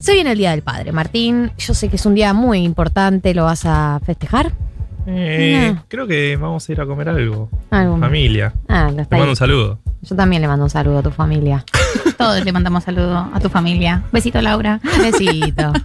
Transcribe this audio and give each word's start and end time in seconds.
Se 0.00 0.14
viene 0.14 0.32
el 0.32 0.38
Día 0.38 0.50
del 0.52 0.62
Padre, 0.62 0.92
Martín. 0.92 1.52
Yo 1.58 1.74
sé 1.74 1.88
que 1.90 1.96
es 1.96 2.06
un 2.06 2.14
día 2.14 2.32
muy 2.32 2.60
importante, 2.60 3.34
¿lo 3.34 3.44
vas 3.44 3.62
a 3.66 4.00
festejar? 4.04 4.50
Eh, 5.06 5.72
No. 5.74 5.84
Creo 5.88 6.06
que 6.06 6.36
vamos 6.36 6.66
a 6.68 6.72
ir 6.72 6.80
a 6.80 6.86
comer 6.86 7.10
algo. 7.10 7.50
Algo. 7.70 7.98
Familia. 7.98 8.54
Ah, 8.66 8.88
lo 8.90 8.96
Te 8.96 9.02
está 9.02 9.16
mando 9.16 9.24
ahí. 9.24 9.30
un 9.30 9.36
saludo. 9.36 9.78
Yo 10.02 10.16
también 10.16 10.40
le 10.40 10.48
mando 10.48 10.64
un 10.64 10.70
saludo 10.70 10.98
a 11.00 11.02
tu 11.02 11.10
familia. 11.10 11.64
Todos 12.18 12.42
le 12.42 12.50
mandamos 12.52 12.84
saludo 12.84 13.28
a 13.32 13.40
tu 13.40 13.50
familia. 13.50 14.02
Besito, 14.10 14.40
Laura. 14.40 14.80
Besito. 15.02 15.72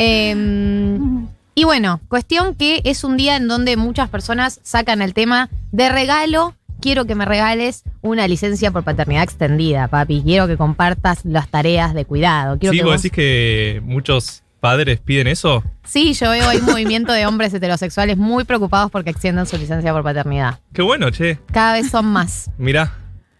Em, 0.00 1.26
y 1.56 1.64
bueno, 1.64 2.00
cuestión 2.06 2.54
que 2.54 2.80
es 2.84 3.02
un 3.02 3.16
día 3.16 3.34
en 3.36 3.48
donde 3.48 3.76
muchas 3.76 4.08
personas 4.08 4.60
sacan 4.62 5.02
el 5.02 5.12
tema 5.12 5.48
de 5.72 5.88
regalo. 5.88 6.54
Quiero 6.80 7.04
que 7.06 7.14
me 7.14 7.24
regales 7.24 7.82
una 8.00 8.28
licencia 8.28 8.70
por 8.70 8.84
paternidad 8.84 9.22
extendida, 9.24 9.88
papi. 9.88 10.22
Quiero 10.24 10.46
que 10.46 10.56
compartas 10.56 11.24
las 11.24 11.48
tareas 11.48 11.94
de 11.94 12.04
cuidado. 12.04 12.58
Quiero 12.58 12.72
Sí, 12.72 12.78
que 12.78 12.84
vos 12.84 12.92
vos- 12.94 13.02
decís 13.02 13.14
que 13.14 13.80
muchos 13.84 14.42
padres 14.60 15.00
piden 15.00 15.26
eso. 15.26 15.62
Sí, 15.84 16.14
yo 16.14 16.30
veo 16.30 16.48
ahí 16.48 16.58
un 16.58 16.66
movimiento 16.66 17.12
de 17.12 17.26
hombres 17.26 17.52
heterosexuales 17.54 18.16
muy 18.16 18.44
preocupados 18.44 18.90
porque 18.90 19.10
extiendan 19.10 19.46
su 19.46 19.56
licencia 19.56 19.92
por 19.92 20.02
paternidad. 20.02 20.58
Qué 20.72 20.82
bueno, 20.82 21.10
che. 21.10 21.38
Cada 21.52 21.72
vez 21.74 21.90
son 21.90 22.06
más. 22.06 22.50
Mirá. 22.58 22.92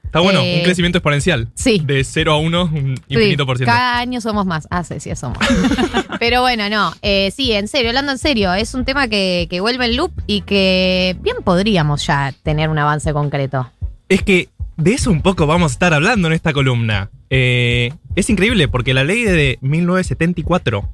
Está 0.09 0.21
bueno, 0.21 0.41
Eh, 0.43 0.57
un 0.57 0.63
crecimiento 0.65 0.97
exponencial. 0.99 1.49
sí. 1.55 1.83
De 1.85 2.03
0 2.03 2.33
a 2.33 2.39
1, 2.39 2.63
un 2.63 2.97
Sí, 2.97 3.03
infinito 3.15 3.45
por 3.45 3.59
ciento. 3.59 3.71
Cada 3.73 3.99
año 3.99 4.23
somos 4.23 4.47
más. 4.47 4.67
Ah, 4.71 4.83
sí, 4.83 5.01
sí, 5.01 5.15
somos. 5.15 5.37
Pero 6.19 6.41
bueno, 6.41 6.69
no. 6.71 6.95
eh, 7.03 7.31
sí, 7.37 7.53
en 7.53 7.69
serio, 7.69 7.91
hablando 7.91 8.13
en 8.13 8.19
serio, 8.19 8.55
es 8.55 8.73
un 8.73 8.85
tema 8.87 9.09
que, 9.09 9.47
que 9.51 9.61
vuelve 9.61 9.85
en 9.85 9.97
loop 9.97 10.13
y 10.27 10.41
que 10.41 11.15
bien 11.21 11.37
podríamos 11.45 12.07
ya 12.07 12.33
tener 12.43 12.71
un 12.71 12.79
avance 12.79 13.13
concreto. 13.13 13.71
Es 14.09 14.23
que 14.23 14.49
de 14.79 14.95
eso 14.95 15.11
un 15.11 15.21
poco 15.21 15.47
vamos 15.47 15.73
a 15.73 15.75
estar 15.75 15.93
hablando 15.93 16.29
en 16.29 16.35
esta 16.35 16.53
columna. 16.55 17.11
Eh, 17.29 17.93
es 18.17 18.31
increíble 18.31 18.67
porque 18.69 18.95
la 18.95 19.05
ley 19.05 19.25
de 19.25 19.59
1974, 19.61 20.89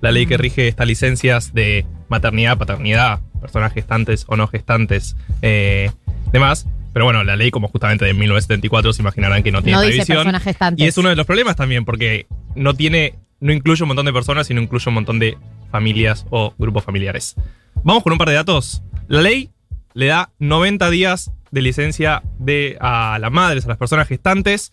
la 0.00 0.12
ley 0.12 0.26
que 0.26 0.36
rige 0.36 0.68
estas 0.68 0.86
licencias 0.86 1.52
de 1.52 1.84
maternidad, 2.08 2.56
paternidad, 2.56 3.18
personas 3.40 3.72
gestantes 3.72 4.24
o 4.28 4.36
no 4.36 4.46
gestantes, 4.46 5.16
eh, 5.42 5.90
demás. 6.32 6.66
Pero 6.92 7.04
bueno, 7.04 7.22
la 7.24 7.36
ley 7.36 7.50
como 7.50 7.68
justamente 7.68 8.04
de 8.04 8.14
1974 8.14 8.92
se 8.92 9.02
imaginarán 9.02 9.42
que 9.42 9.52
no 9.52 9.62
tiene 9.62 9.78
No 9.78 9.82
dice 9.82 10.06
personas 10.06 10.42
gestantes. 10.42 10.84
Y 10.84 10.88
es 10.88 10.98
uno 10.98 11.08
de 11.08 11.16
los 11.16 11.26
problemas 11.26 11.56
también 11.56 11.84
porque 11.84 12.26
no 12.54 12.74
tiene, 12.74 13.14
no 13.40 13.52
incluye 13.52 13.82
un 13.82 13.88
montón 13.88 14.06
de 14.06 14.12
personas, 14.12 14.46
sino 14.46 14.60
incluye 14.60 14.88
un 14.88 14.94
montón 14.94 15.18
de 15.18 15.36
familias 15.70 16.26
o 16.30 16.54
grupos 16.58 16.84
familiares. 16.84 17.36
Vamos 17.84 18.02
con 18.02 18.12
un 18.12 18.18
par 18.18 18.28
de 18.28 18.34
datos. 18.34 18.82
La 19.08 19.22
ley 19.22 19.50
le 19.94 20.06
da 20.06 20.30
90 20.38 20.90
días 20.90 21.32
de 21.50 21.62
licencia 21.62 22.22
de, 22.38 22.76
a 22.80 23.18
las 23.20 23.32
madres, 23.32 23.64
a 23.64 23.68
las 23.68 23.78
personas 23.78 24.08
gestantes, 24.08 24.72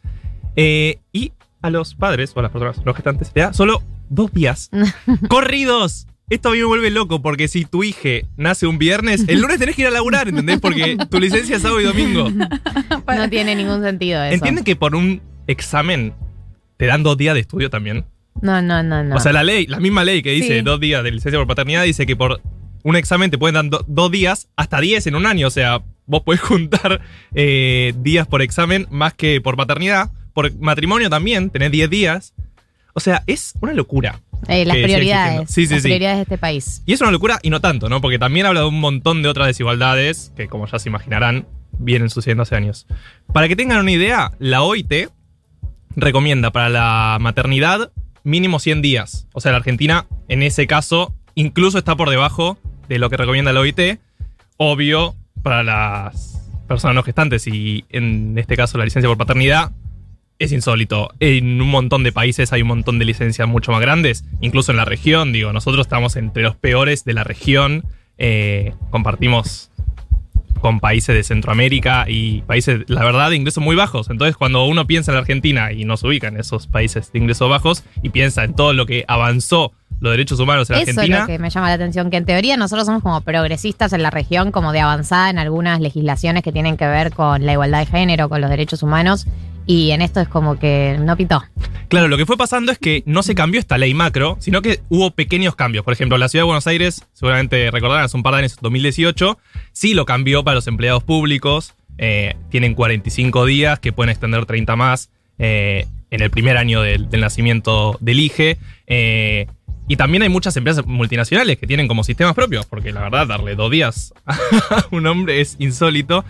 eh, 0.55 0.99
y 1.11 1.33
a 1.61 1.69
los 1.69 1.95
padres 1.95 2.33
o 2.35 2.39
a 2.39 2.43
las 2.43 2.51
personas 2.51 2.83
no 2.85 2.93
gestantes 2.93 3.31
le 3.33 3.41
da 3.43 3.53
solo 3.53 3.81
dos 4.09 4.31
días. 4.31 4.69
¡Corridos! 5.29 6.07
Esto 6.30 6.50
a 6.50 6.52
mí 6.52 6.58
me 6.58 6.66
vuelve 6.66 6.89
loco 6.92 7.22
porque 7.22 7.47
si 7.47 7.64
tu 7.64 7.83
hija 7.86 8.28
nace 8.36 8.67
un 8.67 8.78
viernes, 8.78 9.23
el 9.30 9.39
lunes 9.39 9.59
tenés 9.59 9.75
que 9.78 9.83
ir 9.83 9.88
a 9.88 9.92
laburar, 9.92 10.28
¿entendés? 10.28 10.59
Porque 10.59 10.97
tu 11.09 11.19
licencia 11.19 11.56
es 11.56 11.61
sábado 11.61 11.80
y 11.81 11.86
domingo. 11.86 12.30
No 13.08 13.30
tiene 13.30 13.56
ningún 13.56 13.81
sentido 13.81 14.22
eso. 14.23 14.34
¿Entienden 14.36 14.64
que 14.66 14.75
por 14.75 14.94
un 14.95 15.22
examen 15.47 16.14
te 16.75 16.86
dan 16.86 17.02
dos 17.03 17.17
días 17.17 17.34
de 17.34 17.39
estudio 17.39 17.69
también? 17.69 18.06
No, 18.42 18.61
no, 18.61 18.84
no, 18.84 19.03
no. 19.03 19.16
O 19.16 19.19
sea, 19.19 19.31
la 19.31 19.44
ley, 19.44 19.66
la 19.67 19.80
misma 19.80 20.03
ley 20.03 20.22
que 20.22 20.31
dice 20.31 20.58
Sí. 20.58 20.61
dos 20.61 20.80
días 20.81 21.03
de 21.03 21.11
licencia 21.11 21.39
por 21.39 21.47
paternidad, 21.47 21.84
dice 21.84 22.06
que 22.06 22.16
por 22.17 22.41
un 22.84 22.95
examen 22.97 23.31
te 23.31 23.38
pueden 23.38 23.56
dar 23.56 23.69
do- 23.69 23.86
dos 23.88 24.12
días 24.12 24.50
hasta 24.58 24.81
diez 24.81 25.08
en 25.08 25.16
un 25.16 25.25
año. 25.25 25.47
O 25.47 25.52
sea, 25.52 25.81
vos 26.06 26.22
podés 26.23 26.41
juntar 26.41 27.00
eh, 27.34 27.94
días 28.00 28.28
por 28.28 28.41
examen 28.41 28.86
más 28.91 29.14
que 29.14 29.39
por 29.41 29.56
paternidad. 29.56 30.12
Por 30.34 30.56
matrimonio 30.59 31.09
también, 31.09 31.50
tenés 31.50 31.72
10 31.72 31.89
días. 31.89 32.34
O 32.94 33.00
sea, 33.00 33.23
es 33.25 33.53
una 33.62 33.73
locura. 33.73 34.22
Eh, 34.47 34.66
las 34.66 34.77
prioridades. 34.77 35.49
Sí, 35.49 35.67
sí, 35.67 35.73
las 35.73 35.83
sí. 35.83 35.89
prioridades 35.89 36.17
de 36.17 36.23
este 36.23 36.38
país. 36.38 36.81
Y 36.85 36.93
es 36.93 37.02
una 37.02 37.11
locura 37.11 37.39
y 37.41 37.49
no 37.49 37.59
tanto, 37.59 37.89
¿no? 37.89 38.02
Porque 38.02 38.19
también 38.19 38.45
habla 38.45 38.61
de 38.61 38.67
un 38.67 38.79
montón 38.79 39.21
de 39.21 39.29
otras 39.29 39.47
desigualdades 39.47 40.31
que, 40.35 40.47
como 40.47 40.67
ya 40.67 40.79
se 40.79 40.89
imaginarán, 40.89 41.47
vienen 41.79 42.09
sucediendo 42.09 42.44
hace 42.44 42.56
años. 42.56 42.88
Para 43.34 43.47
que 43.47 43.56
tengan 43.56 43.79
una 43.79 43.91
idea, 43.91 44.31
la 44.39 44.62
OIT 44.62 45.09
recomienda 45.95 46.51
para 46.51 46.69
la 46.69 47.17
maternidad 47.19 47.91
mínimo 48.23 48.59
100 48.59 48.81
días. 48.81 49.28
O 49.34 49.41
sea, 49.41 49.51
la 49.51 49.57
Argentina, 49.57 50.06
en 50.28 50.44
ese 50.44 50.67
caso, 50.67 51.13
incluso 51.35 51.78
está 51.78 51.95
por 51.95 52.09
debajo 52.09 52.57
de 52.88 53.00
lo 53.00 53.09
que 53.09 53.17
recomienda 53.17 53.53
la 53.53 53.62
OIT. 53.62 54.00
Obvio, 54.57 55.16
para 55.44 55.63
las 55.63 56.41
personas 56.67 56.95
no 56.95 57.03
gestantes 57.03 57.47
y 57.47 57.85
en 57.89 58.38
este 58.38 58.57
caso 58.57 58.78
la 58.78 58.83
licencia 58.83 59.07
por 59.07 59.17
paternidad, 59.17 59.72
es 60.40 60.52
insólito. 60.52 61.09
En 61.20 61.62
un 61.62 61.70
montón 61.70 62.03
de 62.03 62.12
países 62.12 62.53
hay 62.53 62.62
un 62.62 62.70
montón 62.70 63.00
de 63.00 63.06
licencias 63.06 63.48
mucho 63.48 63.72
más 63.72 63.81
grandes, 63.81 64.25
incluso 64.42 64.72
en 64.72 64.78
la 64.78 64.86
región. 64.86 65.34
Digo, 65.34 65.53
nosotros 65.53 65.86
estamos 65.86 66.16
entre 66.16 66.44
los 66.44 66.56
peores 66.56 67.06
de 67.06 67.14
la 67.14 67.24
región. 67.24 67.86
Eh, 68.18 68.74
compartimos 68.90 69.72
con 70.59 70.80
países 70.80 71.16
de 71.16 71.24
Centroamérica 71.24 72.06
y 72.08 72.42
países, 72.42 72.81
la 72.88 73.03
verdad, 73.03 73.30
de 73.30 73.36
ingresos 73.36 73.64
muy 73.64 73.75
bajos. 73.75 74.09
Entonces, 74.09 74.36
cuando 74.36 74.66
uno 74.66 74.88
piensa 74.88 75.12
en 75.12 75.16
la 75.16 75.22
Argentina 75.22 75.72
y 75.72 75.86
no 75.86 75.98
se 75.98 76.08
ubica 76.08 76.28
en 76.28 76.38
esos 76.38 76.68
países 76.68 77.12
de 77.12 77.19
ingresos 77.19 77.50
bajos 77.50 77.84
y 78.02 78.09
piensa 78.09 78.44
en 78.44 78.56
todo 78.56 78.74
lo 78.74 78.86
que 78.86 79.06
avanzó 79.08 79.74
los 80.00 80.12
derechos 80.12 80.40
humanos 80.40 80.69
en 80.69 80.75
Eso 80.75 80.92
Argentina, 80.92 81.18
es 81.18 81.22
lo 81.22 81.28
que 81.28 81.40
me 81.40 81.50
llama 81.50 81.69
la 81.69 81.74
atención, 81.74 82.09
que 82.12 82.18
en 82.18 82.25
teoría 82.25 82.58
nosotros 82.58 82.86
somos 82.86 83.02
como 83.02 83.22
progresistas 83.22 83.94
en 83.94 84.04
la 84.04 84.12
región, 84.12 84.52
como 84.52 84.72
de 84.72 84.80
avanzada 84.80 85.30
en 85.30 85.40
algunas 85.40 85.80
legislaciones 85.80 86.44
que 86.44 86.52
tienen 86.52 86.78
que 86.78 86.86
ver 86.86 87.12
con 87.14 87.46
la 87.46 87.54
igualdad 87.54 87.80
de 87.80 87.88
género, 87.88 88.30
con 88.30 88.42
los 88.42 88.50
derechos 88.50 88.84
humanos, 88.84 89.25
y 89.67 89.91
en 89.91 90.01
esto 90.01 90.19
es 90.22 90.28
como 90.28 90.57
que 90.57 90.97
no 91.00 91.16
pitó. 91.16 91.44
Claro, 91.89 92.07
lo 92.07 92.17
que 92.17 92.25
fue 92.25 92.38
pasando 92.38 92.72
es 92.72 92.79
que 92.79 93.03
no 93.05 93.22
se 93.22 93.35
cambió 93.35 93.59
esta 93.59 93.78
ley 93.78 93.94
macro, 93.94 94.38
sino 94.39 94.61
que 94.61 94.79
hubo 94.89 95.11
pequeños 95.11 95.55
cambios. 95.55 95.85
Por 95.85 95.94
ejemplo, 95.94 96.17
la 96.17 96.28
ciudad 96.29 96.41
de 96.41 96.47
Buenos 96.47 96.67
Aires, 96.67 97.05
seguramente 97.13 97.69
recordarán, 97.69 98.06
hace 98.06 98.17
un 98.17 98.23
par 98.23 98.33
de 98.33 98.39
años, 98.39 98.57
2018, 98.61 99.38
sí 99.73 99.94
lo 99.94 100.06
cambió 100.06 100.44
para 100.44 100.56
los 100.56 100.67
empleados 100.67 101.03
públicos. 101.03 101.75
Eh, 101.97 102.35
tienen 102.50 102.73
45 102.73 103.45
días 103.45 103.79
que 103.79 103.94
pueden 103.94 104.09
extender 104.09 104.45
30 104.45 104.75
más 104.75 105.09
eh, 105.39 105.85
en 106.11 106.22
el 106.22 106.29
primer 106.29 106.57
año 106.57 106.81
del, 106.81 107.09
del 107.09 107.22
nacimiento 107.22 107.97
del 108.01 108.19
IGE. 108.19 108.57
Eh, 108.88 109.47
y 109.88 109.95
también 109.95 110.23
hay 110.23 110.29
muchas 110.29 110.56
empresas 110.57 110.85
multinacionales 110.85 111.57
que 111.57 111.67
tienen 111.67 111.88
como 111.88 112.03
sistemas 112.03 112.35
propios, 112.35 112.66
porque 112.66 112.91
la 112.91 113.01
verdad, 113.01 113.27
darle 113.27 113.56
dos 113.56 113.72
días 113.72 114.13
a 114.25 114.85
un 114.91 115.07
hombre 115.07 115.39
es 115.39 115.56
insólito. 115.59 116.25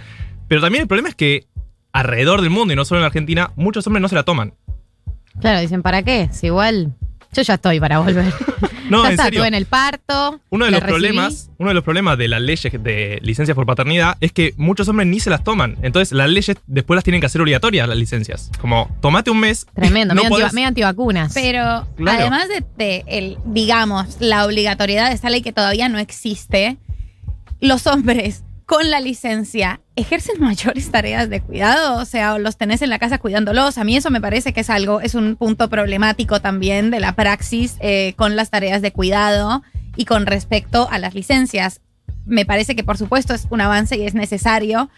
Pero 0.47 0.61
también 0.61 0.83
el 0.83 0.87
problema 0.87 1.09
es 1.09 1.15
que 1.15 1.45
alrededor 1.99 2.41
del 2.41 2.49
mundo, 2.49 2.73
y 2.73 2.75
no 2.75 2.85
solo 2.85 2.99
en 3.01 3.05
Argentina, 3.05 3.51
muchos 3.55 3.85
hombres 3.87 4.01
no 4.01 4.07
se 4.09 4.15
la 4.15 4.23
toman. 4.23 4.53
Claro, 5.39 5.59
dicen, 5.61 5.81
¿para 5.83 6.03
qué? 6.03 6.29
Si 6.31 6.47
igual 6.47 6.93
yo 7.33 7.41
ya 7.41 7.55
estoy 7.55 7.79
para 7.79 7.99
volver. 7.99 8.33
No, 8.89 9.01
ya 9.01 9.07
en 9.09 9.11
está, 9.15 9.25
serio. 9.25 9.41
tuve 9.41 9.49
en 9.49 9.53
el 9.53 9.65
parto. 9.65 10.39
Uno 10.49 10.63
de 10.63 10.71
los 10.71 10.79
recibí. 10.79 10.93
problemas, 10.93 11.49
uno 11.57 11.67
de 11.71 11.73
los 11.73 11.83
problemas 11.83 12.17
de 12.17 12.29
las 12.29 12.41
leyes 12.41 12.71
de 12.81 13.19
licencias 13.21 13.53
por 13.53 13.65
paternidad 13.65 14.15
es 14.21 14.31
que 14.31 14.53
muchos 14.55 14.87
hombres 14.87 15.09
ni 15.09 15.19
se 15.19 15.29
las 15.29 15.43
toman. 15.43 15.75
Entonces 15.81 16.13
las 16.13 16.29
leyes 16.29 16.55
después 16.67 16.95
las 16.95 17.03
tienen 17.03 17.19
que 17.19 17.25
hacer 17.25 17.41
obligatorias 17.41 17.85
las 17.85 17.97
licencias. 17.97 18.49
Como 18.61 18.89
tomate 19.01 19.29
un 19.29 19.41
mes. 19.41 19.67
Tremendo, 19.75 20.13
no 20.15 20.23
medio, 20.23 20.33
anti- 20.37 20.41
podés- 20.45 20.53
medio 20.53 20.67
antivacunas. 20.69 21.33
Pero 21.33 21.85
Claro. 21.97 22.17
además 22.21 22.47
de, 22.47 22.63
de 22.77 23.03
el, 23.07 23.37
digamos, 23.43 24.21
la 24.21 24.45
obligatoriedad 24.45 25.09
de 25.09 25.15
esta 25.15 25.29
ley 25.29 25.41
que 25.41 25.51
todavía 25.51 25.89
no 25.89 25.99
existe, 25.99 26.77
los 27.59 27.87
hombres 27.87 28.45
con 28.67 28.91
la 28.91 28.99
licencia 28.99 29.79
ejercen 29.95 30.39
mayores 30.39 30.91
tareas 30.91 31.29
de 31.29 31.41
cuidado, 31.41 31.99
o 31.99 32.05
sea, 32.05 32.37
los 32.37 32.57
tenés 32.57 32.83
en 32.83 32.89
la 32.89 32.99
casa 32.99 33.17
cuidándolos. 33.17 33.77
A 33.79 33.83
mí 33.83 33.95
eso 33.95 34.11
me 34.11 34.21
parece 34.21 34.53
que 34.53 34.59
es 34.59 34.69
algo, 34.69 35.01
es 35.01 35.15
un 35.15 35.37
punto 35.37 35.69
problemático 35.69 36.41
también 36.41 36.91
de 36.91 36.99
la 36.99 37.15
praxis 37.15 37.77
eh, 37.79 38.13
con 38.17 38.35
las 38.35 38.51
tareas 38.51 38.81
de 38.81 38.91
cuidado 38.91 39.63
y 39.95 40.03
con 40.03 40.25
respecto 40.25 40.87
a 40.91 40.99
las 40.99 41.15
licencias. 41.15 41.79
Me 42.25 42.45
parece 42.45 42.75
que 42.75 42.83
por 42.83 42.97
supuesto 42.97 43.33
es 43.33 43.47
un 43.49 43.61
avance 43.61 43.97
y 43.97 44.05
es 44.05 44.13
necesario, 44.13 44.89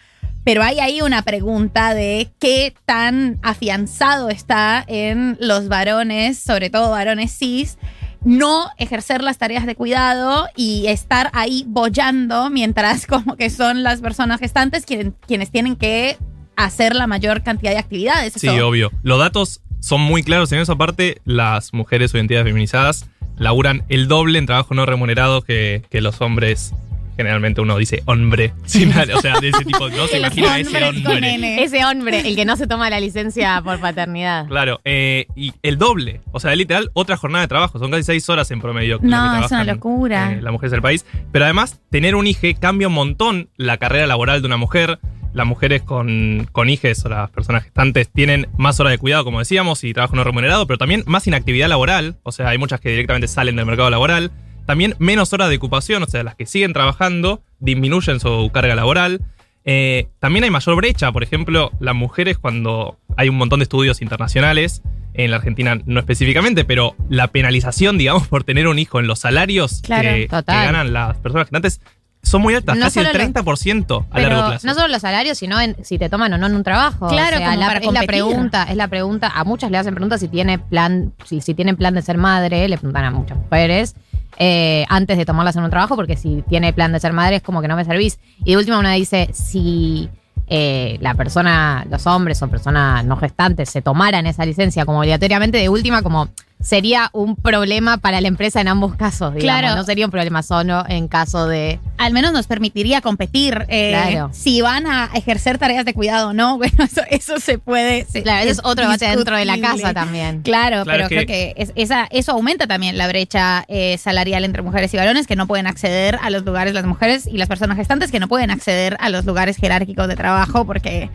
pero 0.42 0.64
hay 0.64 0.80
ahí 0.80 1.00
una 1.00 1.22
pregunta 1.22 1.94
de 1.94 2.28
qué 2.40 2.74
tan 2.86 3.38
afianzado 3.42 4.30
está 4.30 4.84
en 4.88 5.38
los 5.40 5.68
varones, 5.68 6.40
sobre 6.40 6.70
todo 6.70 6.90
varones 6.90 7.38
cis, 7.38 7.78
no 8.24 8.68
ejercer 8.76 9.22
las 9.22 9.38
tareas 9.38 9.66
de 9.66 9.74
cuidado 9.74 10.46
y 10.56 10.86
estar 10.88 11.30
ahí 11.32 11.64
bollando 11.66 12.50
mientras 12.50 13.06
como 13.08 13.36
que 13.36 13.50
son 13.50 13.82
las 13.82 14.00
personas 14.00 14.40
gestantes 14.40 14.84
quien- 14.86 15.14
quienes 15.26 15.50
tienen 15.50 15.76
que 15.76 16.18
hacer 16.56 16.94
la 16.94 17.06
mayor 17.06 17.42
cantidad 17.42 17.70
de 17.72 17.78
actividades. 17.78 18.34
Sí, 18.36 18.46
Eso- 18.48 18.66
obvio. 18.68 18.90
Los 19.02 19.18
datos 19.18 19.62
son 19.80 20.00
muy 20.02 20.22
claros 20.22 20.52
en 20.52 20.58
esa 20.58 20.76
parte. 20.76 21.20
Las 21.24 21.72
mujeres 21.72 22.12
o 22.12 22.18
identidades 22.18 22.46
feminizadas 22.46 23.06
laburan 23.38 23.84
el 23.88 24.08
doble 24.08 24.38
en 24.38 24.44
trabajo 24.44 24.74
no 24.74 24.84
remunerado 24.84 25.40
que, 25.40 25.82
que 25.88 26.02
los 26.02 26.20
hombres. 26.20 26.74
Generalmente 27.20 27.60
uno 27.60 27.76
dice 27.76 28.02
hombre. 28.06 28.54
sin 28.64 28.90
o 28.90 29.20
sea, 29.20 29.38
de 29.40 29.50
ese 29.50 29.62
tipo. 29.64 29.90
No 29.90 30.06
se 30.06 30.18
imagina 30.20 30.58
ese 30.58 30.82
hombre. 30.82 31.62
Ese 31.62 31.84
hombre, 31.84 32.20
el 32.26 32.34
que 32.34 32.46
no 32.46 32.56
se 32.56 32.66
toma 32.66 32.88
la 32.88 32.98
licencia 32.98 33.60
por 33.62 33.78
paternidad. 33.78 34.46
Claro, 34.48 34.80
eh, 34.86 35.26
y 35.36 35.52
el 35.62 35.76
doble. 35.76 36.22
O 36.32 36.40
sea, 36.40 36.54
literal, 36.56 36.90
otra 36.94 37.16
jornada 37.18 37.42
de 37.42 37.48
trabajo. 37.48 37.78
Son 37.78 37.90
casi 37.90 38.04
seis 38.04 38.26
horas 38.30 38.50
en 38.50 38.60
promedio. 38.60 38.98
que 39.00 39.06
No, 39.06 39.44
es 39.44 39.50
una 39.50 39.64
locura. 39.64 40.32
eh, 40.32 40.40
las 40.40 40.52
mujeres 40.52 40.70
del 40.72 40.80
país. 40.82 41.04
Pero 41.30 41.44
además, 41.44 41.78
tener 41.90 42.14
un 42.14 42.26
hijo 42.26 42.46
cambia 42.58 42.88
un 42.88 42.94
montón 42.94 43.50
la 43.56 43.76
carrera 43.76 44.06
laboral 44.06 44.40
de 44.40 44.46
una 44.46 44.56
mujer. 44.56 44.98
las 45.32 45.46
mujeres 45.46 45.82
con, 45.82 46.48
con 46.50 46.68
hijes 46.68 47.04
o 47.04 47.08
las 47.08 47.30
personas 47.30 47.62
gestantes 47.62 48.08
tienen 48.10 48.48
más 48.56 48.80
horas 48.80 48.90
de 48.92 48.98
cuidado, 48.98 49.22
como 49.24 49.38
decíamos, 49.38 49.84
y 49.84 49.92
trabajo 49.92 50.16
no 50.16 50.24
remunerado, 50.24 50.66
pero 50.66 50.76
también 50.78 51.04
más 51.06 51.24
inactividad 51.28 51.68
laboral, 51.68 52.16
o 52.24 52.32
sea, 52.32 52.48
hay 52.48 52.58
muchas 52.58 52.80
que 52.80 52.88
directamente 52.90 53.28
salen 53.28 53.54
del 53.54 53.64
mercado 53.66 53.90
laboral. 53.90 54.32
También 54.70 54.94
menos 55.00 55.32
horas 55.32 55.48
de 55.50 55.56
ocupación, 55.56 56.00
o 56.04 56.06
sea, 56.06 56.22
las 56.22 56.36
que 56.36 56.46
siguen 56.46 56.72
trabajando 56.72 57.42
disminuyen 57.58 58.20
su 58.20 58.50
carga 58.54 58.76
laboral. 58.76 59.20
Eh, 59.64 60.06
también 60.20 60.44
hay 60.44 60.50
mayor 60.50 60.76
brecha, 60.76 61.10
por 61.10 61.24
ejemplo, 61.24 61.72
las 61.80 61.94
mujeres 61.96 62.38
cuando 62.38 62.96
hay 63.16 63.28
un 63.28 63.36
montón 63.36 63.58
de 63.58 63.64
estudios 63.64 64.00
internacionales, 64.00 64.80
en 65.12 65.32
la 65.32 65.38
Argentina 65.38 65.80
no 65.86 65.98
específicamente, 65.98 66.64
pero 66.64 66.94
la 67.08 67.26
penalización, 67.26 67.98
digamos, 67.98 68.28
por 68.28 68.44
tener 68.44 68.68
un 68.68 68.78
hijo 68.78 69.00
en 69.00 69.08
los 69.08 69.18
salarios 69.18 69.80
Claro, 69.82 70.08
que, 70.08 70.28
que 70.28 70.42
ganan 70.46 70.92
las 70.92 71.16
personas 71.18 71.46
gestantes 71.48 71.80
son 72.22 72.42
muy 72.42 72.54
altas, 72.54 72.76
No 72.76 72.84
casi 72.84 73.00
el 73.00 73.06
solo 73.06 73.18
lo- 73.18 73.24
30% 73.24 74.06
a 74.08 74.14
Pero 74.14 74.28
largo 74.28 74.48
plazo. 74.50 74.66
no 74.68 74.74
solo 74.74 74.86
los 74.88 75.00
salarios, 75.02 75.36
sino 75.38 75.58
en 75.60 75.74
si 75.84 75.98
te 75.98 76.08
toman 76.08 76.32
o 76.34 76.38
no 76.38 76.46
en 76.46 76.54
un 76.54 76.62
trabajo. 76.62 77.08
Claro, 77.08 77.36
O 77.36 77.38
sea, 77.40 77.48
como 77.48 77.60
la- 77.60 77.66
para 77.66 77.80
es 77.80 77.92
la 77.92 78.02
pregunta, 78.02 78.62
es 78.70 78.76
la 78.76 78.88
pregunta. 78.88 79.32
A 79.34 79.42
muchas 79.44 79.70
le 79.70 79.78
hacen 79.78 79.94
preguntas 79.94 80.20
si 80.20 80.28
tiene 80.28 80.58
plan, 80.58 81.12
si, 81.24 81.40
si 81.40 81.54
tienen 81.54 81.76
plan 81.76 81.94
de 81.94 82.02
ser 82.02 82.18
madre, 82.18 82.68
le 82.68 82.76
preguntan 82.78 83.04
a 83.06 83.10
muchas 83.10 83.36
mujeres. 83.38 83.96
Eh, 84.42 84.86
antes 84.88 85.18
de 85.18 85.26
tomarlas 85.26 85.54
en 85.56 85.64
un 85.64 85.70
trabajo, 85.70 85.96
porque 85.96 86.16
si 86.16 86.42
tiene 86.48 86.72
plan 86.72 86.92
de 86.92 86.98
ser 86.98 87.12
madre 87.12 87.36
es 87.36 87.42
como 87.42 87.60
que 87.60 87.68
no 87.68 87.76
me 87.76 87.84
servís. 87.84 88.18
Y 88.42 88.52
de 88.52 88.56
última 88.56 88.78
una 88.78 88.94
dice, 88.94 89.28
si 89.34 90.08
eh, 90.46 90.96
la 91.02 91.12
persona, 91.12 91.86
los 91.90 92.06
hombres 92.06 92.42
o 92.42 92.48
personas 92.48 93.04
no 93.04 93.18
gestantes 93.18 93.68
se 93.68 93.82
tomaran 93.82 94.26
esa 94.26 94.46
licencia 94.46 94.86
como 94.86 95.00
obligatoriamente, 95.00 95.58
de 95.58 95.68
última 95.68 96.02
como 96.02 96.30
sería 96.60 97.08
un 97.12 97.36
problema 97.36 97.96
para 97.98 98.20
la 98.20 98.28
empresa 98.28 98.60
en 98.60 98.68
ambos 98.68 98.94
casos, 98.94 99.34
digamos. 99.34 99.60
Claro. 99.60 99.76
No 99.76 99.84
sería 99.84 100.04
un 100.04 100.10
problema 100.10 100.42
solo 100.42 100.84
en 100.88 101.08
caso 101.08 101.46
de... 101.46 101.78
Al 101.98 102.12
menos 102.12 102.32
nos 102.32 102.46
permitiría 102.46 103.00
competir. 103.00 103.64
eh, 103.68 103.90
Claro. 103.90 104.30
Si 104.32 104.60
van 104.60 104.86
a 104.86 105.10
ejercer 105.14 105.58
tareas 105.58 105.84
de 105.84 105.94
cuidado 105.94 106.28
o 106.28 106.32
no, 106.32 106.58
bueno, 106.58 106.84
eso, 106.84 107.00
eso 107.10 107.40
se 107.40 107.58
puede. 107.58 108.04
se- 108.04 108.22
Claro, 108.22 108.42
ese 108.42 108.50
es 108.52 108.60
otro 108.62 108.84
debate 108.84 109.06
dentro 109.06 109.36
de 109.36 109.44
la 109.44 109.58
casa 109.58 109.94
también. 109.94 110.42
Claro, 110.42 110.84
Claro, 110.84 110.84
pero 110.84 111.08
creo 111.08 111.26
que 111.26 111.54
es- 111.56 111.72
esa, 111.76 112.06
eso 112.10 112.32
aumenta 112.32 112.66
también 112.66 112.98
la 112.98 113.08
brecha 113.08 113.64
eh, 113.68 113.96
salarial 113.98 114.44
entre 114.44 114.62
mujeres 114.62 114.92
y 114.92 114.96
varones 114.98 115.26
que 115.26 115.36
no 115.36 115.46
pueden 115.46 115.66
acceder 115.66 116.18
a 116.22 116.28
los 116.30 116.44
lugares, 116.44 116.74
las 116.74 116.84
mujeres 116.84 117.26
y 117.26 117.38
las 117.38 117.48
personas 117.48 117.76
gestantes 117.78 118.10
que 118.10 118.20
no 118.20 118.28
pueden 118.28 118.50
acceder 118.50 118.96
a 119.00 119.08
los 119.08 119.24
lugares 119.24 119.56
jerárquicos 119.56 120.08
de 120.08 120.16
trabajo 120.16 120.64
porque 120.66 121.08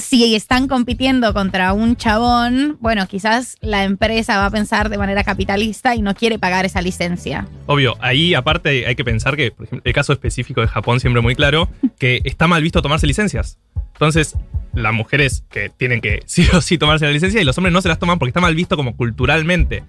si 0.00 0.34
están 0.34 0.68
compitiendo 0.68 1.32
contra 1.32 1.72
un 1.72 1.96
chabón, 1.96 2.76
bueno, 2.80 3.06
quizás 3.06 3.56
la 3.60 3.84
empresa 3.84 4.38
va 4.38 4.46
a 4.46 4.50
pensar 4.50 4.88
de 4.88 4.98
manera 4.98 5.24
capitalista 5.24 5.94
y 5.94 6.02
no 6.02 6.14
quiere 6.14 6.38
pagar 6.38 6.64
esa 6.64 6.82
licencia. 6.82 7.46
Obvio, 7.66 7.96
ahí 8.00 8.34
aparte 8.34 8.86
hay 8.86 8.94
que 8.94 9.04
pensar 9.04 9.36
que, 9.36 9.50
por 9.50 9.66
ejemplo, 9.66 9.82
el 9.84 9.94
caso 9.94 10.12
específico 10.12 10.60
de 10.60 10.68
Japón 10.68 11.00
siempre 11.00 11.22
muy 11.22 11.34
claro, 11.34 11.68
que 11.98 12.20
está 12.24 12.46
mal 12.46 12.62
visto 12.62 12.82
tomarse 12.82 13.06
licencias. 13.06 13.58
Entonces, 13.92 14.36
las 14.72 14.92
mujeres 14.92 15.44
que 15.50 15.68
tienen 15.68 16.00
que 16.00 16.22
sí 16.26 16.46
o 16.54 16.60
sí 16.60 16.78
tomarse 16.78 17.04
la 17.04 17.12
licencia 17.12 17.40
y 17.40 17.44
los 17.44 17.56
hombres 17.58 17.72
no 17.72 17.82
se 17.82 17.88
las 17.88 17.98
toman 17.98 18.18
porque 18.18 18.30
está 18.30 18.40
mal 18.40 18.54
visto 18.54 18.76
como 18.76 18.96
culturalmente. 18.96 19.84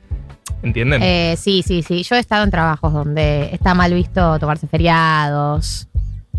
¿Entienden? 0.64 1.02
Eh, 1.02 1.36
sí, 1.38 1.64
sí, 1.66 1.82
sí. 1.82 2.04
Yo 2.04 2.16
he 2.16 2.20
estado 2.20 2.44
en 2.44 2.52
trabajos 2.52 2.94
donde 2.94 3.50
está 3.54 3.74
mal 3.74 3.94
visto 3.94 4.38
tomarse 4.40 4.68
feriados. 4.68 5.88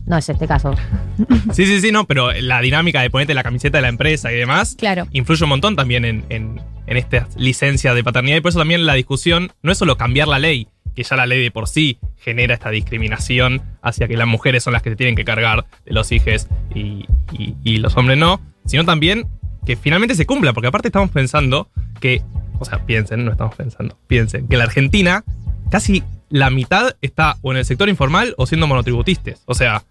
No 0.07 0.17
es 0.19 0.29
este 0.29 0.47
caso. 0.47 0.75
Sí, 1.53 1.67
sí, 1.67 1.81
sí, 1.81 1.93
no, 1.93 2.07
pero 2.07 2.33
la 2.33 2.61
dinámica 2.61 3.03
de 3.03 3.11
ponerte 3.11 3.35
la 3.35 3.43
camiseta 3.43 3.79
de 3.79 3.83
la 3.83 3.89
empresa 3.89 4.33
y 4.33 4.37
demás 4.37 4.75
Claro. 4.79 5.07
influye 5.13 5.43
un 5.45 5.51
montón 5.51 5.77
también 5.77 6.05
en, 6.05 6.25
en, 6.31 6.61
en 6.87 6.97
estas 6.97 7.37
licencias 7.37 7.95
de 7.95 8.03
paternidad 8.03 8.39
y 8.39 8.41
por 8.41 8.49
eso 8.51 8.59
también 8.59 8.87
la 8.87 8.95
discusión 8.95 9.53
no 9.63 9.71
es 9.73 9.79
solo 9.79 9.97
cambiar 9.97 10.29
la 10.29 10.39
ley, 10.39 10.69
que 10.97 11.03
ya 11.03 11.17
la 11.17 11.27
ley 11.27 11.43
de 11.43 11.51
por 11.51 11.69
sí 11.69 11.99
genera 12.19 12.55
esta 12.55 12.71
discriminación 12.71 13.61
hacia 13.83 14.09
que 14.09 14.17
las 14.17 14.27
mujeres 14.27 14.63
son 14.65 14.73
las 14.73 14.83
que 14.83 14.91
se 14.91 14.97
tienen 14.97 15.15
que 15.15 15.25
cargar 15.25 15.67
de 15.85 15.93
los 15.93 16.11
hijos 16.13 16.49
y, 16.75 17.05
y- 17.33 17.55
y 17.63 17.77
los 17.79 17.97
hombres 17.97 18.17
no, 18.19 18.41
sino 18.65 18.85
también 18.85 19.27
que 19.67 19.77
finalmente 19.77 20.15
se 20.15 20.25
cumpla, 20.27 20.53
porque 20.55 20.69
aparte 20.69 20.89
estamos 20.89 21.11
pensando 21.11 21.69
que, 22.01 22.23
o 22.59 22.65
sea, 22.65 22.85
piensen, 22.87 23.25
no 23.25 23.33
estamos 23.33 23.55
pensando, 23.55 23.99
piensen, 24.07 24.49
que 24.49 24.57
la 24.57 24.65
Argentina 24.65 25.25
casi 25.71 26.03
la 26.33 26.51
mitad 26.51 26.97
está 27.03 27.37
o 27.43 27.53
en 27.53 27.59
el 27.59 27.65
sector 27.65 27.89
informal 27.89 28.35
o 28.39 28.47
siendo 28.47 28.67
monotributistas. 28.67 29.43
O 29.47 29.55
sea, 29.55 29.85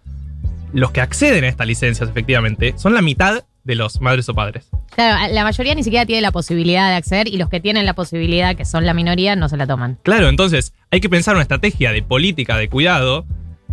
los 0.74 0.90
que 0.90 1.00
acceden 1.00 1.44
a 1.44 1.48
estas 1.48 1.66
licencias 1.66 2.10
efectivamente 2.10 2.74
son 2.76 2.92
la 2.94 3.00
mitad 3.02 3.44
de 3.64 3.74
los 3.76 4.00
madres 4.00 4.28
o 4.28 4.34
padres. 4.34 4.68
Claro, 4.96 5.32
la 5.32 5.44
mayoría 5.44 5.74
ni 5.74 5.84
siquiera 5.84 6.04
tiene 6.04 6.20
la 6.20 6.32
posibilidad 6.32 6.88
de 6.90 6.96
acceder 6.96 7.28
y 7.28 7.36
los 7.36 7.48
que 7.48 7.60
tienen 7.60 7.86
la 7.86 7.94
posibilidad, 7.94 8.56
que 8.56 8.64
son 8.64 8.84
la 8.84 8.92
minoría, 8.92 9.36
no 9.36 9.48
se 9.48 9.56
la 9.56 9.66
toman. 9.66 9.98
Claro, 10.02 10.28
entonces 10.28 10.74
hay 10.90 11.00
que 11.00 11.08
pensar 11.08 11.34
una 11.34 11.42
estrategia 11.42 11.92
de 11.92 12.02
política 12.02 12.56
de 12.56 12.68
cuidado 12.68 13.24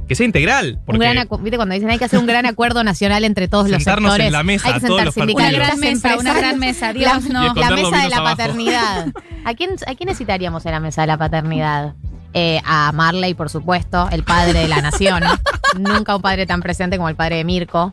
que 0.07 0.13
sea 0.15 0.25
integral. 0.25 0.79
Porque 0.85 0.97
Un 1.07 1.13
gran 1.13 1.27
¿Viste 1.41 1.57
cuando 1.57 1.73
dicen 1.75 1.89
hay 1.89 1.97
que 1.97 2.05
hacer 2.05 2.19
un 2.19 2.25
gran 2.27 2.45
acuerdo 2.45 2.83
nacional 2.83 3.23
entre 3.23 3.47
todos 3.47 3.67
los 3.69 3.77
Sentarnos 3.83 4.11
sectores? 4.11 4.27
en 4.27 4.33
la 4.33 4.43
mesa, 4.43 4.67
hay 4.67 4.73
que 4.75 4.87
todos 4.87 4.99
sentar 5.13 5.27
los 5.27 5.35
Una 5.35 5.51
gran 5.51 5.79
mesa, 5.79 6.17
una 6.17 6.33
gran 6.35 6.59
mesa. 6.59 6.87
la- 6.87 6.93
Dios, 6.93 7.25
Y 7.27 7.29
no. 7.33 7.53
La 7.55 7.69
mesa 7.71 8.03
de 8.03 8.09
la 8.09 8.17
abajo. 8.17 8.37
paternidad. 8.37 9.07
¿A 9.45 9.53
quién, 9.55 9.71
¿A 9.87 9.95
quién 9.95 10.07
necesitaríamos 10.07 10.65
en 10.65 10.71
la 10.71 10.79
mesa 10.79 11.01
de 11.01 11.07
la 11.07 11.17
paternidad? 11.17 11.93
Eh, 12.33 12.61
a 12.63 12.91
Marley, 12.91 13.33
por 13.33 13.49
supuesto, 13.49 14.07
el 14.11 14.23
padre 14.23 14.59
de 14.59 14.67
la 14.67 14.81
nación. 14.81 15.23
Nunca 15.79 16.15
un 16.15 16.21
padre 16.21 16.45
tan 16.45 16.61
presente 16.61 16.97
como 16.97 17.09
el 17.09 17.15
padre 17.15 17.37
de 17.37 17.43
Mirko. 17.43 17.91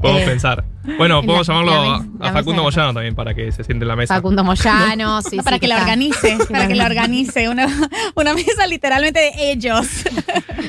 podemos 0.00 0.22
eh, 0.22 0.26
pensar. 0.26 0.64
Bueno, 0.98 1.20
la- 1.20 1.26
podemos 1.26 1.46
llamarlo 1.46 1.72
la 2.18 2.28
a- 2.28 2.32
Facundo 2.32 2.60
de 2.62 2.64
Moyano 2.66 2.92
también 2.94 3.14
para 3.14 3.34
que 3.34 3.50
se 3.52 3.64
siente 3.64 3.84
en 3.84 3.88
la 3.88 3.96
mesa. 3.96 4.14
Facundo 4.14 4.44
Moyano, 4.44 5.22
sí, 5.28 5.38
para 5.38 5.56
sí, 5.56 5.60
que 5.60 5.68
la 5.68 5.78
organice, 5.80 6.38
para 6.50 6.68
que 6.68 6.74
la 6.74 6.86
organice. 6.86 7.48
Una, 7.48 7.66
una 8.14 8.34
mesa 8.34 8.66
literalmente 8.66 9.20
de 9.20 9.52
ellos. 9.52 9.86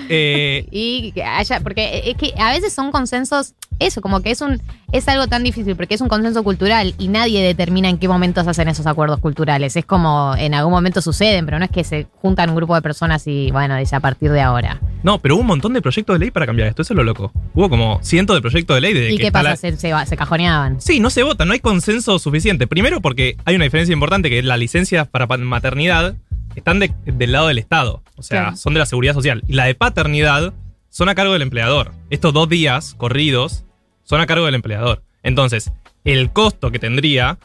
Eh, 0.07 0.67
Y 0.71 1.11
que 1.13 1.23
haya, 1.23 1.59
porque 1.61 2.03
es 2.05 2.15
que 2.15 2.33
a 2.37 2.51
veces 2.51 2.73
son 2.73 2.91
consensos, 2.91 3.53
eso, 3.79 4.01
como 4.01 4.21
que 4.21 4.29
es 4.31 4.41
un, 4.41 4.61
es 4.91 5.07
algo 5.07 5.27
tan 5.27 5.43
difícil, 5.43 5.75
porque 5.75 5.95
es 5.95 6.01
un 6.01 6.07
consenso 6.09 6.43
cultural 6.43 6.93
y 6.99 7.07
nadie 7.07 7.41
determina 7.43 7.89
en 7.89 7.97
qué 7.97 8.07
momentos 8.07 8.47
hacen 8.47 8.67
esos 8.67 8.85
acuerdos 8.85 9.19
culturales. 9.19 9.75
Es 9.75 9.85
como 9.85 10.35
en 10.37 10.53
algún 10.53 10.71
momento 10.73 11.01
suceden, 11.01 11.45
pero 11.45 11.57
no 11.59 11.65
es 11.65 11.71
que 11.71 11.83
se 11.83 12.07
juntan 12.21 12.51
un 12.51 12.55
grupo 12.55 12.75
de 12.75 12.81
personas 12.83 13.25
y 13.25 13.49
bueno, 13.51 13.75
dice 13.77 13.95
a 13.95 13.99
partir 13.99 14.31
de 14.31 14.41
ahora. 14.41 14.79
no, 15.03 15.19
pero 15.19 15.35
hubo 15.35 15.41
un 15.41 15.47
montón 15.47 15.73
de 15.73 15.81
proyectos 15.81 16.13
de 16.15 16.19
ley 16.19 16.31
para 16.31 16.45
cambiar 16.45 16.67
esto, 16.67 16.83
eso 16.83 16.93
es 16.93 16.97
lo 16.97 17.03
loco. 17.03 17.31
Hubo 17.55 17.69
como 17.69 17.99
cientos 18.03 18.35
de 18.35 18.41
proyectos 18.41 18.75
de 18.75 18.81
ley 18.81 18.93
desde 18.93 19.13
¿Y 19.13 19.17
que 19.17 19.23
qué 19.25 19.31
pasa? 19.31 19.49
la- 19.49 19.55
Se, 19.55 19.75
se, 19.75 19.91
va- 19.91 20.04
se 20.05 20.17
cajoneaban. 20.17 20.79
Sí, 20.81 20.99
no 20.99 21.09
se 21.09 21.23
vota, 21.23 21.45
no 21.45 21.53
hay 21.53 21.59
consenso 21.59 22.17
suficiente. 22.19 22.67
Primero 22.67 23.01
porque 23.01 23.37
hay 23.45 23.55
una 23.55 23.63
diferencia 23.65 23.93
importante 23.93 24.29
que 24.29 24.41
las 24.43 24.59
licencias 24.59 25.07
para 25.07 25.27
pa- 25.27 25.37
maternidad 25.37 26.15
están 26.55 26.79
de- 26.79 26.93
del 27.05 27.31
lado 27.31 27.47
del 27.47 27.57
Estado, 27.57 28.01
o 28.15 28.23
sea, 28.23 28.41
Claro. 28.41 28.57
son 28.57 28.73
de 28.73 28.79
la 28.79 28.85
seguridad 28.85 29.13
social. 29.13 29.43
Y 29.47 29.53
la 29.53 29.65
de 29.65 29.75
paternidad 29.75 30.53
son 30.89 31.09
a 31.09 31.15
cargo 31.15 31.33
del 31.33 31.41
empleador. 31.41 31.91
Estos 32.09 32.33
dos 32.33 32.47
días 32.47 32.93
corridos 32.95 33.65
son 34.03 34.21
a 34.21 34.25
cargo 34.25 34.45
del 34.45 34.55
empleador. 34.55 35.03
Entonces, 35.23 35.71
el 36.03 36.31
costo 36.31 36.71
que 36.71 36.79
tendría 36.79 37.37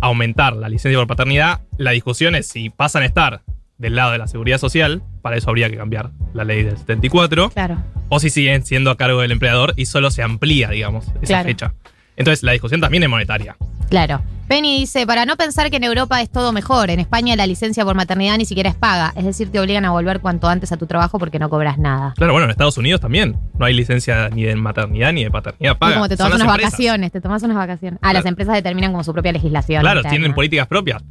aumentar 0.00 0.54
la 0.56 0.68
licencia 0.68 0.98
por 0.98 1.06
paternidad, 1.06 1.60
la 1.76 1.92
discusión 1.92 2.34
es 2.34 2.48
si 2.48 2.70
pasan 2.70 3.02
a 3.02 3.06
estar 3.06 3.42
del 3.78 3.94
lado 3.96 4.12
de 4.12 4.18
la 4.18 4.26
seguridad 4.28 4.58
social, 4.58 5.02
para 5.22 5.36
eso 5.36 5.48
habría 5.50 5.70
que 5.70 5.76
cambiar 5.76 6.10
la 6.34 6.44
ley 6.44 6.62
del 6.62 6.76
74, 6.76 7.50
Claro. 7.50 7.78
o 8.08 8.20
si 8.20 8.30
siguen 8.30 8.64
siendo 8.64 8.90
a 8.90 8.96
cargo 8.96 9.20
del 9.20 9.32
empleador 9.32 9.74
y 9.76 9.86
solo 9.86 10.10
se 10.10 10.22
amplía, 10.22 10.68
digamos, 10.70 11.06
esa 11.20 11.26
Claro. 11.26 11.44
fecha. 11.48 11.74
Entonces, 12.16 12.42
la 12.42 12.52
discusión 12.52 12.80
también 12.80 13.02
es 13.02 13.08
monetaria. 13.08 13.56
Claro. 13.88 14.22
Penny 14.48 14.80
dice, 14.80 15.06
para 15.06 15.24
no 15.24 15.36
pensar 15.36 15.70
que 15.70 15.76
en 15.76 15.84
Europa 15.84 16.20
es 16.20 16.28
todo 16.30 16.52
mejor, 16.52 16.90
en 16.90 17.00
España 17.00 17.36
la 17.36 17.46
licencia 17.46 17.84
por 17.84 17.94
maternidad 17.94 18.36
ni 18.36 18.44
siquiera 18.44 18.68
es 18.68 18.74
paga, 18.74 19.12
es 19.16 19.24
decir, 19.24 19.50
te 19.50 19.58
obligan 19.60 19.84
a 19.86 19.90
volver 19.92 20.20
cuanto 20.20 20.46
antes 20.48 20.72
a 20.72 20.76
tu 20.76 20.86
trabajo 20.86 21.18
porque 21.18 21.38
no 21.38 21.48
cobras 21.48 21.78
nada. 21.78 22.12
Claro, 22.16 22.32
bueno, 22.32 22.44
en 22.44 22.50
Estados 22.50 22.76
Unidos 22.76 23.00
también 23.00 23.36
no 23.58 23.64
hay 23.64 23.72
licencia 23.72 24.28
ni 24.28 24.42
de 24.42 24.54
maternidad 24.56 25.12
ni 25.12 25.24
de 25.24 25.30
paternidad 25.30 25.72
Y 25.74 25.78
paga. 25.78 25.94
como 25.94 26.08
te 26.08 26.16
tomas 26.18 26.34
unas 26.34 26.46
empresas. 26.48 26.70
vacaciones, 26.72 27.12
te 27.12 27.20
tomas 27.22 27.42
unas 27.44 27.56
vacaciones. 27.56 27.98
Ah, 28.02 28.12
las 28.12 28.26
empresas 28.26 28.54
determinan 28.54 28.90
como 28.92 29.04
su 29.04 29.12
propia 29.14 29.32
legislación. 29.32 29.80
Claro, 29.80 30.00
interna. 30.00 30.10
tienen 30.10 30.34
políticas 30.34 30.66
propias. 30.66 31.02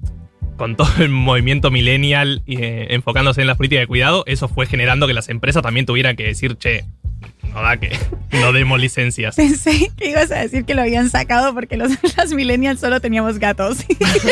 Con 0.57 0.75
todo 0.75 0.89
el 0.99 1.09
movimiento 1.09 1.71
millennial 1.71 2.43
eh, 2.45 2.87
enfocándose 2.91 3.41
en 3.41 3.47
las 3.47 3.57
políticas 3.57 3.81
de 3.83 3.87
cuidado, 3.87 4.23
eso 4.27 4.47
fue 4.49 4.67
generando 4.67 5.07
que 5.07 5.13
las 5.13 5.29
empresas 5.29 5.63
también 5.63 5.87
tuvieran 5.87 6.15
que 6.15 6.25
decir, 6.25 6.57
che, 6.57 6.85
no 7.53 7.61
da 7.61 7.77
que 7.77 7.97
no 8.31 8.53
demos 8.53 8.79
licencias. 8.79 9.35
Pensé 9.35 9.91
que 9.97 10.09
ibas 10.11 10.31
a 10.31 10.39
decir 10.39 10.63
que 10.65 10.73
lo 10.73 10.81
habían 10.81 11.09
sacado 11.09 11.53
porque 11.53 11.75
los, 11.77 11.91
las 12.17 12.31
millennials 12.33 12.79
solo 12.79 12.99
teníamos 13.01 13.39
gatos. 13.39 13.77
Sí. 13.79 13.87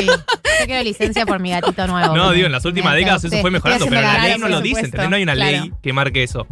Yo 0.06 0.66
quiero 0.66 0.84
licencia 0.84 1.26
por 1.26 1.40
mi 1.40 1.52
gatito 1.52 1.86
nuevo. 1.88 2.16
No, 2.16 2.32
digo, 2.32 2.46
en 2.46 2.52
las 2.52 2.66
últimas 2.66 2.96
décadas 2.96 3.24
eso 3.24 3.38
fue 3.42 3.52
mejorando, 3.52 3.86
pero 3.86 3.98
en 4.02 4.04
la 4.08 4.24
ley 4.24 4.38
no 4.40 4.48
la- 4.48 4.56
lo 4.58 4.62
dice, 4.62 4.82
¿entendés? 4.82 5.10
No 5.10 5.16
hay 5.16 5.24
una 5.24 5.34
claro. 5.34 5.52
ley 5.52 5.74
que 5.82 5.94
marque 5.94 6.24
eso. 6.24 6.48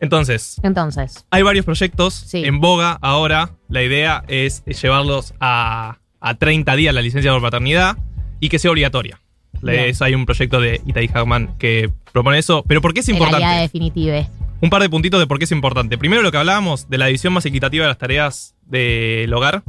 Entonces, 0.00 0.56
Entonces, 0.64 1.24
hay 1.30 1.42
varios 1.42 1.64
proyectos 1.64 2.14
Sí. 2.14 2.44
en 2.44 2.60
boga 2.60 2.98
ahora. 3.02 3.50
La 3.68 3.82
idea 3.82 4.24
es 4.26 4.64
llevarlos 4.64 5.32
a, 5.40 5.98
a 6.20 6.34
30 6.34 6.74
días 6.74 6.92
la 6.94 7.02
licencia 7.02 7.30
por 7.32 7.40
paternidad 7.40 7.96
y 8.40 8.48
que 8.48 8.58
sea 8.58 8.72
obligatoria. 8.72 9.20
La- 9.60 9.72
hay 10.00 10.14
un 10.14 10.26
proyecto 10.26 10.60
de 10.60 10.80
Itai 10.86 11.08
Hagman 11.14 11.54
que 11.58 11.88
propone 12.12 12.38
eso. 12.38 12.64
Pero 12.66 12.80
¿por 12.80 12.92
qué 12.94 13.00
es 13.00 13.08
importante? 13.08 13.44
aliado 13.44 13.62
definitive. 13.62 14.28
Un 14.62 14.70
par 14.70 14.80
de 14.80 14.88
puntitos 14.88 15.20
de 15.20 15.26
por 15.26 15.38
qué 15.38 15.44
es 15.44 15.52
importante. 15.52 15.98
Primero 15.98 16.22
lo 16.22 16.30
que 16.32 16.38
hablábamos 16.38 16.88
de 16.88 16.96
la 16.96 17.06
división 17.06 17.32
más 17.34 17.44
equitativa 17.44 17.84
de 17.84 17.88
las 17.88 17.98
tareas 17.98 18.54
del 18.64 19.32
hogar. 19.34 19.62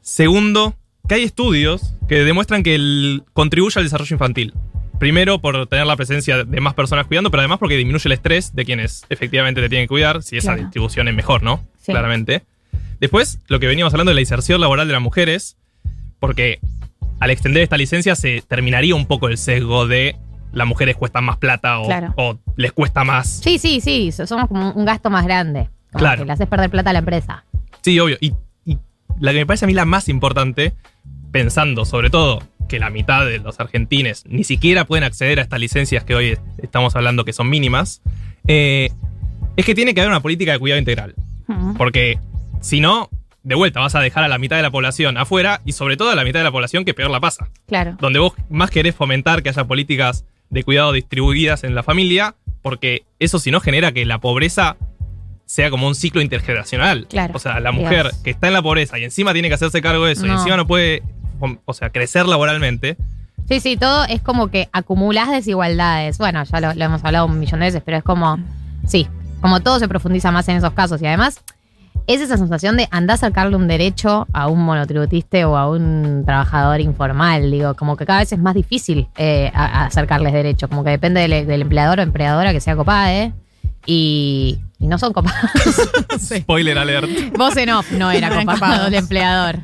Segundo, 0.00 0.74
que 1.08 1.16
hay 1.16 1.22
estudios 1.24 1.94
que 2.08 2.16
demuestran 2.24 2.62
que 2.62 2.74
el- 2.74 3.22
contribuye 3.34 3.78
al 3.78 3.84
desarrollo 3.84 4.14
infantil. 4.14 4.54
Primero, 4.98 5.38
por 5.38 5.66
tener 5.68 5.86
la 5.86 5.96
presencia 5.96 6.44
de 6.44 6.60
más 6.60 6.74
personas 6.74 7.06
cuidando, 7.06 7.30
pero 7.30 7.42
además 7.42 7.58
porque 7.58 7.76
disminuye 7.76 8.02
el 8.06 8.12
estrés 8.12 8.54
de 8.56 8.64
quienes 8.64 9.04
efectivamente 9.10 9.60
te 9.60 9.68
tienen 9.68 9.84
que 9.84 9.88
cuidar, 9.90 10.22
si 10.22 10.36
esa 10.38 10.52
Claro. 10.54 10.62
distribución 10.62 11.06
es 11.08 11.14
mejor, 11.14 11.42
¿no? 11.42 11.60
Sí. 11.80 11.92
Claramente. 11.92 12.42
Después, 13.00 13.38
lo 13.46 13.60
que 13.60 13.66
veníamos 13.68 13.92
hablando 13.94 14.10
de 14.10 14.14
la 14.16 14.20
inserción 14.22 14.60
laboral 14.60 14.88
de 14.88 14.94
las 14.94 15.02
mujeres, 15.02 15.56
porque 16.18 16.58
al 17.20 17.30
extender 17.30 17.62
esta 17.62 17.76
licencia 17.76 18.16
se 18.16 18.42
terminaría 18.48 18.94
un 18.96 19.06
poco 19.06 19.28
el 19.28 19.38
sesgo 19.38 19.86
de 19.86 20.16
las 20.52 20.66
mujeres 20.66 20.96
cuestan 20.96 21.24
más 21.24 21.36
plata 21.38 21.78
o, 21.80 21.86
Claro. 21.86 22.14
o 22.16 22.38
les 22.56 22.72
cuesta 22.72 23.04
más. 23.04 23.28
Sí, 23.42 23.58
sí, 23.58 23.80
sí, 23.80 24.12
so- 24.12 24.26
somos 24.26 24.48
como 24.48 24.72
un 24.72 24.84
gasto 24.84 25.10
más 25.10 25.24
grande. 25.24 25.68
Como 25.92 26.00
Claro. 26.00 26.22
Que 26.22 26.26
le 26.26 26.32
haces 26.32 26.46
perder 26.48 26.70
plata 26.70 26.90
a 26.90 26.92
la 26.92 26.98
empresa. 27.00 27.44
Sí, 27.82 27.98
obvio. 28.00 28.16
Y, 28.20 28.34
y 28.64 28.78
la 29.20 29.32
que 29.32 29.38
me 29.38 29.46
parece 29.46 29.64
a 29.64 29.68
mí 29.68 29.74
la 29.74 29.84
más 29.84 30.08
importante, 30.08 30.74
pensando 31.30 31.84
sobre 31.84 32.10
todo 32.10 32.42
que 32.68 32.78
la 32.78 32.90
mitad 32.90 33.24
de 33.24 33.38
los 33.38 33.60
argentines 33.60 34.24
ni 34.26 34.44
siquiera 34.44 34.84
pueden 34.84 35.04
acceder 35.04 35.38
a 35.38 35.42
estas 35.42 35.58
licencias 35.60 36.04
que 36.04 36.14
hoy 36.14 36.26
est- 36.32 36.42
estamos 36.62 36.94
hablando 36.96 37.24
que 37.24 37.32
son 37.32 37.48
mínimas, 37.48 38.02
eh, 38.46 38.90
es 39.56 39.64
que 39.64 39.74
tiene 39.74 39.94
que 39.94 40.00
haber 40.00 40.10
una 40.10 40.20
política 40.20 40.52
de 40.52 40.58
cuidado 40.58 40.78
integral. 40.78 41.14
Porque 41.78 42.18
si 42.60 42.80
no, 42.80 43.08
de 43.42 43.54
vuelta 43.54 43.80
vas 43.80 43.94
a 43.94 44.00
dejar 44.00 44.22
a 44.22 44.28
la 44.28 44.36
mitad 44.36 44.56
de 44.56 44.62
la 44.62 44.70
población 44.70 45.16
afuera 45.16 45.62
y 45.64 45.72
sobre 45.72 45.96
todo 45.96 46.10
a 46.10 46.14
la 46.14 46.24
mitad 46.24 46.40
de 46.40 46.44
la 46.44 46.52
población 46.52 46.84
que 46.84 46.92
peor 46.92 47.10
la 47.10 47.20
pasa. 47.20 47.48
Claro. 47.66 47.96
Donde 47.98 48.18
vos 48.18 48.34
más 48.50 48.70
querés 48.70 48.94
fomentar 48.94 49.42
que 49.42 49.48
haya 49.48 49.64
políticas 49.64 50.26
de 50.50 50.62
cuidado 50.64 50.92
distribuidas 50.92 51.64
en 51.64 51.74
la 51.74 51.82
familia, 51.82 52.34
porque 52.62 53.04
eso 53.18 53.38
si 53.38 53.50
no 53.50 53.60
genera 53.60 53.92
que 53.92 54.04
la 54.04 54.18
pobreza 54.20 54.76
sea 55.46 55.70
como 55.70 55.86
un 55.88 55.94
ciclo 55.94 56.20
intergeneracional. 56.20 57.06
Claro. 57.08 57.32
O 57.34 57.38
sea, 57.38 57.58
la 57.60 57.72
mujer 57.72 58.02
Dios. 58.10 58.14
que 58.22 58.30
está 58.30 58.48
en 58.48 58.52
la 58.52 58.62
pobreza 58.62 58.98
y 58.98 59.04
encima 59.04 59.32
tiene 59.32 59.48
que 59.48 59.54
hacerse 59.54 59.80
cargo 59.80 60.04
de 60.04 60.12
eso 60.12 60.26
y 60.26 60.28
No. 60.28 60.34
encima 60.36 60.56
no 60.56 60.66
puede, 60.66 61.02
o 61.64 61.72
sea, 61.72 61.90
crecer 61.90 62.26
laboralmente. 62.26 62.96
Sí, 63.48 63.60
sí, 63.60 63.76
todo 63.78 64.04
es 64.04 64.20
como 64.20 64.48
que 64.48 64.68
acumulás 64.72 65.30
desigualdades. 65.30 66.18
Bueno, 66.18 66.44
ya 66.44 66.60
lo, 66.60 66.74
lo 66.74 66.84
hemos 66.84 67.02
hablado 67.02 67.24
un 67.26 67.38
millón 67.38 67.60
de 67.60 67.66
veces, 67.66 67.82
pero 67.82 67.96
es 67.96 68.02
como, 68.04 68.38
sí, 68.86 69.08
como 69.40 69.60
todo 69.60 69.78
se 69.78 69.88
profundiza 69.88 70.30
más 70.32 70.46
en 70.48 70.56
esos 70.56 70.72
casos. 70.74 71.00
Y 71.00 71.06
además, 71.06 71.42
es 72.08 72.20
esa 72.20 72.36
sensación 72.36 72.76
de 72.76 72.88
andar 72.90 73.14
a 73.14 73.18
sacarle 73.18 73.54
un 73.54 73.68
derecho 73.68 74.26
a 74.32 74.48
un 74.48 74.60
monotributista 74.64 75.46
o 75.48 75.56
a 75.56 75.70
un 75.70 76.24
trabajador 76.26 76.80
informal. 76.80 77.50
Digo, 77.50 77.74
como 77.74 77.96
que 77.96 78.04
cada 78.06 78.18
vez 78.20 78.32
es 78.32 78.38
más 78.38 78.54
difícil 78.54 79.06
eh, 79.16 79.52
a- 79.54 79.82
a 79.82 79.84
acercarles 79.86 80.32
derechos. 80.32 80.68
Como 80.68 80.82
que 80.84 80.90
depende 80.90 81.20
del, 81.20 81.46
del 81.46 81.62
empleador 81.62 82.00
o 82.00 82.02
empleadora 82.02 82.52
que 82.52 82.60
sea 82.60 82.74
copada, 82.74 83.14
¿eh? 83.14 83.32
Y, 83.86 84.58
y 84.78 84.86
no 84.86 84.98
son 84.98 85.12
copados. 85.12 85.50
Spoiler 86.20 86.76
alert. 86.78 87.08
Vos 87.36 87.56
en 87.56 87.70
off 87.70 87.90
no 87.92 88.10
era 88.10 88.28
No 88.30 88.52
copado 88.52 88.86
el 88.88 88.94
empleador. 88.94 89.60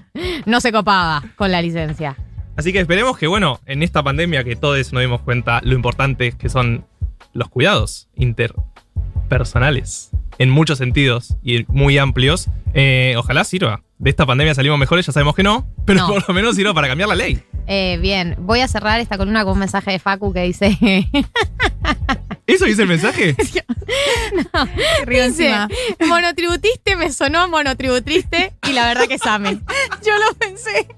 No 0.47 0.61
se 0.61 0.71
copaba 0.71 1.23
con 1.37 1.51
la 1.51 1.61
licencia. 1.63 2.17
Así 2.57 2.73
que 2.73 2.79
esperemos 2.81 3.19
que, 3.19 3.27
bueno, 3.27 3.59
en 3.67 3.83
esta 3.83 4.03
pandemia 4.03 4.45
que 4.45 4.55
todos 4.55 4.93
nos 4.93 5.03
dimos 5.03 5.21
cuenta 5.23 5.61
lo 5.65 5.75
importante 5.75 6.33
que 6.33 6.49
son 6.49 6.85
los 7.33 7.49
cuidados 7.49 8.07
interpersonales 8.15 10.11
en 10.39 10.51
muchos 10.51 10.79
sentidos 10.79 11.35
y 11.43 11.65
muy 11.69 11.99
amplios. 11.99 12.49
eh, 12.75 13.15
ojalá 13.17 13.45
sirva. 13.45 13.83
De 13.99 14.11
esta 14.11 14.27
pandemia 14.27 14.55
salimos 14.55 14.79
mejores, 14.79 15.07
ya 15.07 15.13
sabemos 15.13 15.35
que 15.37 15.43
no, 15.45 15.67
pero 15.87 16.01
No. 16.01 16.07
por 16.15 16.29
lo 16.29 16.35
menos 16.35 16.57
sirva 16.57 16.75
para 16.75 16.89
cambiar 16.89 17.09
la 17.09 17.15
ley. 17.15 17.41
Eh, 17.67 17.99
bien, 18.03 18.35
voy 18.41 18.61
a 18.61 18.69
cerrar 18.69 19.01
esta 19.01 19.17
columna 19.17 19.45
con 19.45 19.53
un 19.55 19.61
mensaje 19.61 19.93
de 19.93 19.99
Facu 19.99 20.33
que 20.33 20.43
dice: 20.43 20.77
¿Eso 22.47 22.67
dice 22.67 22.83
el 22.83 22.89
mensaje? 22.89 23.35
Río 25.07 25.25
Dice, 25.29 25.47
encima. 25.49 25.69
monotributiste 26.07 26.97
me 26.97 27.11
sonó 27.13 27.41
a 27.41 27.47
monotributiste 27.47 28.53
y 28.69 28.73
la 28.73 28.87
verdad 28.87 29.07
que 29.07 29.19
saben. 29.19 29.63
Yo 30.05 30.13
lo 30.19 30.35
pensé. 30.37 30.89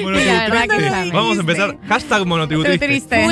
Monotributiste. 0.00 0.32
La 0.32 0.48
verdad 0.48 1.04
que 1.04 1.10
Vamos 1.12 1.36
a 1.36 1.40
empezar. 1.40 1.76
Hashtag 1.88 2.24
monotributiste. 2.24 3.26